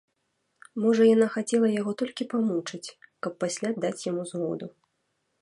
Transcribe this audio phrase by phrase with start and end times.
[0.85, 2.93] Можа, яна хацела яго толькі памучыць,
[3.27, 4.67] каб пасля даць яму згоду.